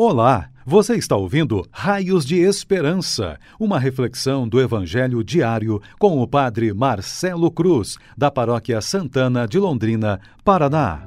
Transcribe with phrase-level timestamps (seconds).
[0.00, 6.72] Olá, você está ouvindo Raios de Esperança, uma reflexão do Evangelho diário com o Padre
[6.72, 11.02] Marcelo Cruz, da Paróquia Santana de Londrina, Paraná.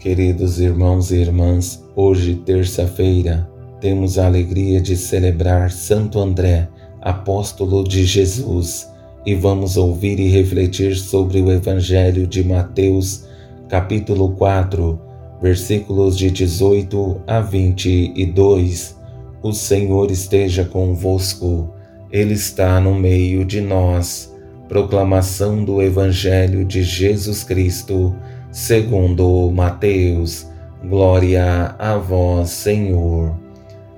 [0.00, 3.48] Queridos irmãos e irmãs, hoje, terça-feira,
[3.80, 6.68] temos a alegria de celebrar Santo André,
[7.00, 8.90] apóstolo de Jesus,
[9.24, 13.28] e vamos ouvir e refletir sobre o Evangelho de Mateus,
[13.68, 15.09] capítulo 4
[15.40, 18.96] versículos de 18 a 22.
[19.42, 21.72] O Senhor esteja convosco,
[22.12, 24.34] Ele está no meio de nós.
[24.68, 28.14] Proclamação do Evangelho de Jesus Cristo,
[28.52, 30.46] segundo Mateus.
[30.84, 33.34] Glória a vós, Senhor.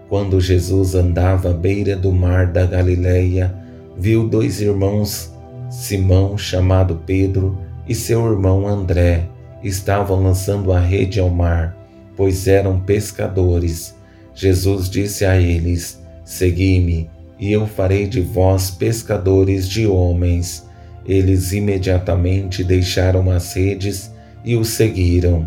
[0.08, 3.54] Quando Jesus andava à beira do mar da Galileia,
[3.96, 5.32] viu dois irmãos,
[5.70, 9.28] Simão, chamado Pedro, e seu irmão André
[9.62, 11.76] estavam lançando a rede ao mar,
[12.16, 13.94] pois eram pescadores.
[14.34, 20.66] Jesus disse a eles: Segui-me, e eu farei de vós pescadores de homens.
[21.04, 24.12] Eles imediatamente deixaram as redes
[24.44, 25.46] e o seguiram.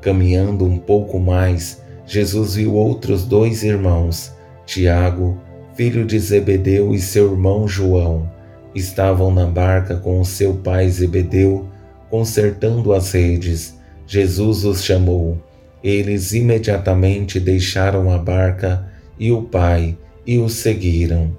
[0.00, 4.32] Caminhando um pouco mais, Jesus viu outros dois irmãos,
[4.66, 5.38] Tiago,
[5.74, 8.28] filho de Zebedeu, e seu irmão João.
[8.74, 11.68] Estavam na barca com seu pai Zebedeu
[12.10, 15.38] consertando as redes, Jesus os chamou.
[15.82, 18.86] Eles imediatamente deixaram a barca
[19.18, 21.36] e o Pai e o seguiram.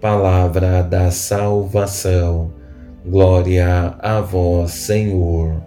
[0.00, 2.52] Palavra da salvação.
[3.04, 5.62] Glória a vós, Senhor.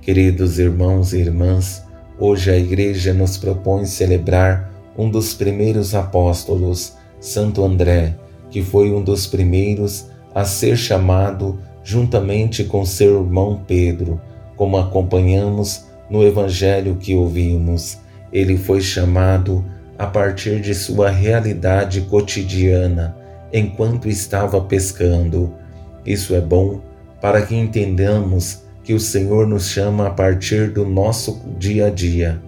[0.00, 1.84] Queridos irmãos e irmãs,
[2.18, 8.16] hoje a Igreja nos propõe celebrar um dos primeiros apóstolos, Santo André,
[8.50, 14.20] que foi um dos primeiros a ser chamado juntamente com seu irmão Pedro,
[14.56, 17.98] como acompanhamos no evangelho que ouvimos.
[18.32, 19.64] Ele foi chamado
[19.98, 23.16] a partir de sua realidade cotidiana
[23.52, 25.52] enquanto estava pescando.
[26.04, 26.80] Isso é bom
[27.20, 32.40] para que entendamos que o Senhor nos chama a partir do nosso dia a dia.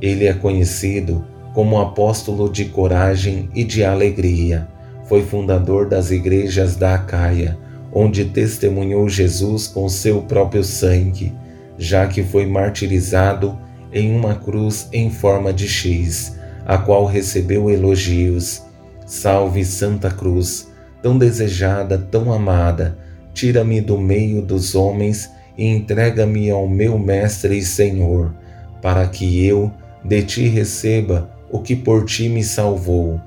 [0.00, 4.66] Ele é conhecido como apóstolo de coragem e de alegria.
[5.04, 7.58] Foi fundador das igrejas da Acaia
[7.92, 11.32] onde testemunhou Jesus com seu próprio sangue,
[11.78, 13.58] já que foi martirizado
[13.92, 18.62] em uma cruz em forma de X, a qual recebeu elogios.
[19.06, 20.68] Salve Santa Cruz,
[21.02, 22.96] tão desejada, tão amada,
[23.34, 28.32] tira-me do meio dos homens e entrega-me ao meu Mestre e Senhor,
[28.80, 29.72] para que eu
[30.04, 33.20] de ti receba o que por ti me salvou.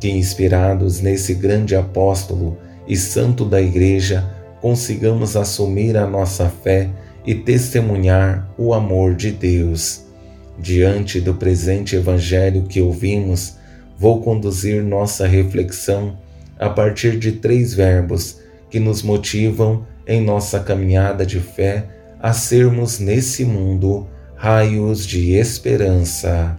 [0.00, 4.28] Que inspirados nesse grande apóstolo, e santo da Igreja,
[4.60, 6.88] consigamos assumir a nossa fé
[7.24, 10.04] e testemunhar o amor de Deus.
[10.58, 13.56] Diante do presente Evangelho que ouvimos,
[13.98, 16.16] vou conduzir nossa reflexão
[16.58, 18.38] a partir de três verbos
[18.70, 21.86] que nos motivam em nossa caminhada de fé
[22.20, 26.58] a sermos nesse mundo raios de esperança.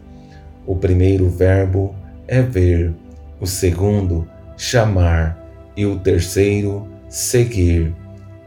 [0.66, 1.96] O primeiro verbo
[2.28, 2.94] é ver,
[3.40, 4.28] o segundo,
[4.58, 5.47] chamar
[5.78, 7.96] e o terceiro, seguir.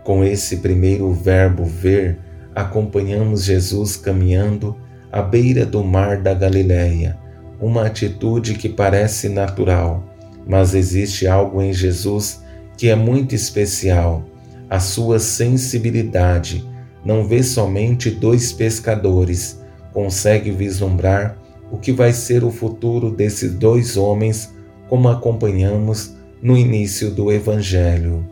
[0.03, 2.19] Com esse primeiro verbo ver,
[2.55, 4.77] acompanhamos Jesus caminhando
[5.13, 7.17] à beira do mar da Galileia,
[7.61, 10.05] uma atitude que parece natural,
[10.47, 12.43] mas existe algo em Jesus
[12.77, 14.25] que é muito especial.
[14.69, 16.69] A sua sensibilidade
[17.05, 19.61] não vê somente dois pescadores,
[19.93, 21.37] consegue vislumbrar
[21.71, 24.53] o que vai ser o futuro desses dois homens,
[24.89, 28.27] como acompanhamos no início do Evangelho.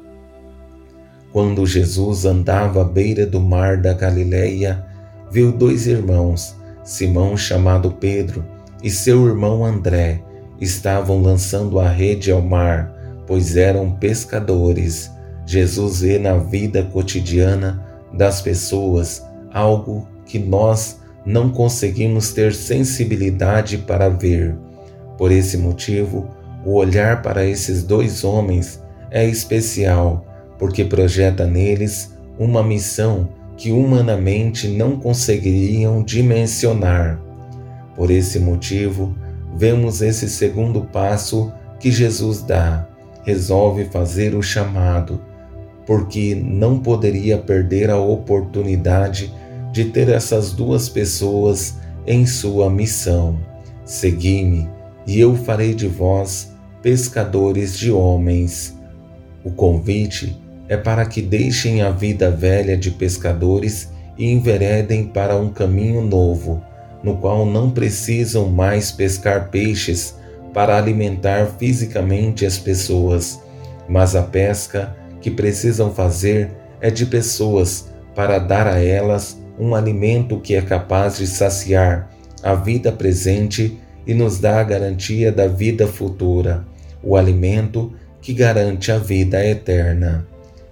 [1.30, 4.84] Quando Jesus andava à beira do mar da Galileia,
[5.30, 8.42] viu dois irmãos, Simão chamado Pedro
[8.82, 10.22] e seu irmão André,
[10.58, 12.92] estavam lançando a rede ao mar,
[13.26, 15.10] pois eram pescadores.
[15.44, 24.08] Jesus vê na vida cotidiana das pessoas algo que nós não conseguimos ter sensibilidade para
[24.08, 24.56] ver.
[25.18, 26.28] Por esse motivo,
[26.68, 30.26] o olhar para esses dois homens é especial
[30.58, 37.18] porque projeta neles uma missão que humanamente não conseguiriam dimensionar.
[37.96, 39.16] Por esse motivo,
[39.56, 41.50] vemos esse segundo passo
[41.80, 42.86] que Jesus dá.
[43.24, 45.22] Resolve fazer o chamado,
[45.86, 49.34] porque não poderia perder a oportunidade
[49.72, 53.38] de ter essas duas pessoas em sua missão.
[53.86, 54.68] Segui-me,
[55.06, 58.76] e eu farei de vós pescadores de homens.
[59.44, 60.36] O convite
[60.68, 66.62] é para que deixem a vida velha de pescadores e enveredem para um caminho novo,
[67.02, 70.16] no qual não precisam mais pescar peixes
[70.52, 73.40] para alimentar fisicamente as pessoas,
[73.88, 76.50] mas a pesca que precisam fazer
[76.80, 82.08] é de pessoas para dar a elas um alimento que é capaz de saciar
[82.42, 83.78] a vida presente
[84.08, 86.64] e nos dá a garantia da vida futura,
[87.02, 90.26] o alimento que garante a vida eterna.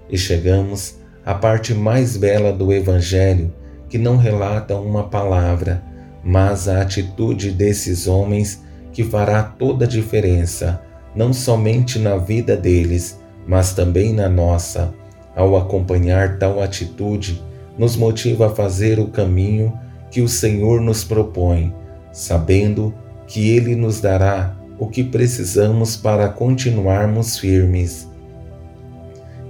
[0.08, 3.52] E chegamos à parte mais bela do Evangelho,
[3.90, 5.82] que não relata uma palavra,
[6.24, 10.80] mas a atitude desses homens que fará toda a diferença,
[11.14, 14.94] não somente na vida deles, mas também na nossa.
[15.36, 17.42] Ao acompanhar tal atitude,
[17.76, 19.78] nos motiva a fazer o caminho
[20.10, 21.74] que o Senhor nos propõe,
[22.10, 22.94] sabendo
[23.26, 28.08] que Ele nos dará o que precisamos para continuarmos firmes.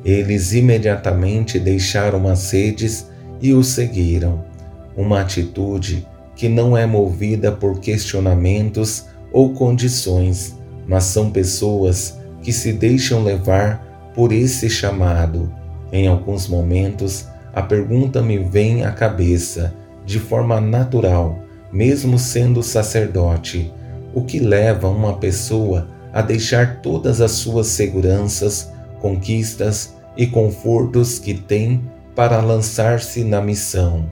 [0.05, 4.45] Eles imediatamente deixaram as redes e o seguiram,
[4.97, 6.07] uma atitude
[6.37, 10.57] que não é movida por questionamentos ou condições,
[10.87, 15.53] mas são pessoas que se deixam levar por esse chamado.
[15.91, 19.75] Em alguns momentos, a pergunta me vem à cabeça
[20.05, 21.39] de forma natural,
[21.77, 23.71] mesmo sendo sacerdote:
[24.15, 31.35] o que leva uma pessoa a deixar todas as suas seguranças, conquistas e confortos que
[31.35, 31.85] tem
[32.15, 34.07] para lançar-se na missão?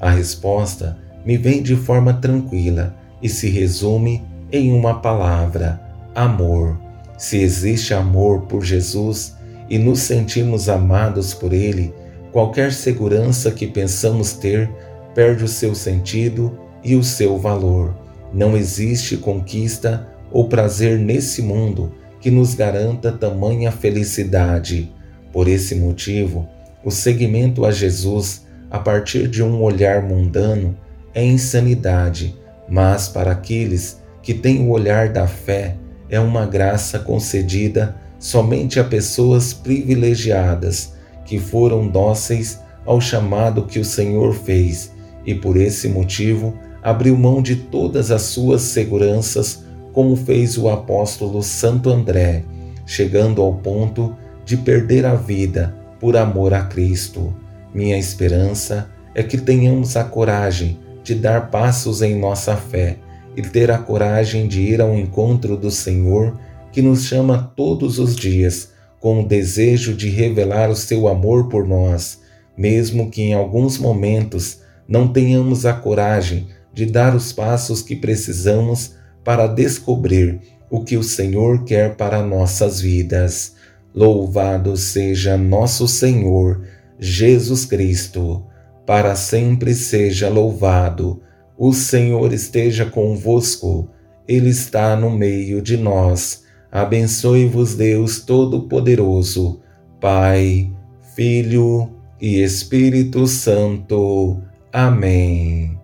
[0.00, 0.96] A resposta
[1.26, 5.80] me vem de forma tranquila e se resume em uma palavra:
[6.14, 6.80] amor.
[7.18, 9.36] Se existe amor por Jesus
[9.68, 11.94] e nos sentimos amados por Ele,
[12.32, 14.68] qualquer segurança que pensamos ter
[15.14, 17.94] perde o seu sentido e o seu valor.
[18.32, 24.92] Não existe conquista ou prazer nesse mundo que nos garanta tamanha felicidade.
[25.32, 26.48] Por esse motivo,
[26.84, 30.76] o seguimento a Jesus a partir de um olhar mundano
[31.14, 32.36] é insanidade,
[32.68, 35.76] mas para aqueles que têm o olhar da fé,
[36.08, 40.94] é uma graça concedida somente a pessoas privilegiadas
[41.24, 44.92] que foram dóceis ao chamado que o Senhor fez
[45.26, 51.42] e por esse motivo abriu mão de todas as suas seguranças, como fez o apóstolo
[51.42, 52.44] Santo André,
[52.84, 54.14] chegando ao ponto
[54.44, 57.34] de perder a vida por amor a Cristo.
[57.72, 62.98] Minha esperança é que tenhamos a coragem de dar passos em nossa fé
[63.34, 66.38] e ter a coragem de ir ao encontro do Senhor
[66.70, 71.66] que nos chama todos os dias com o desejo de revelar o seu amor por
[71.66, 72.20] nós,
[72.56, 78.96] mesmo que em alguns momentos não tenhamos a coragem de dar os passos que precisamos
[79.22, 83.54] para descobrir o que o Senhor quer para nossas vidas.
[83.94, 86.66] Louvado seja nosso Senhor
[86.98, 88.44] Jesus Cristo,
[88.84, 91.22] para sempre seja louvado.
[91.56, 93.88] O Senhor esteja convosco,
[94.26, 96.44] Ele está no meio de nós
[96.74, 99.60] Abençoe-vos Deus Todo-Poderoso,
[100.00, 100.72] Pai,
[101.14, 101.88] Filho
[102.20, 104.42] e Espírito Santo.
[104.72, 105.83] Amém.